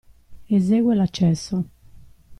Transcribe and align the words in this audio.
Esegue 0.55 0.95
l'accesso. 0.95 1.63